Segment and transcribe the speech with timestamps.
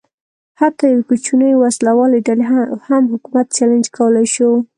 [0.59, 2.45] حتی یوې کوچنۍ وسله والې ډلې
[2.87, 4.49] هم حکومت چلنج کولای شو.